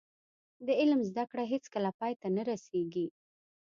د 0.65 0.67
علم 0.79 0.99
زده 1.09 1.23
کړه 1.31 1.43
هیڅکله 1.53 1.89
پای 1.99 2.13
ته 2.21 2.27
نه 2.35 2.43
رسیږي. 2.49 3.07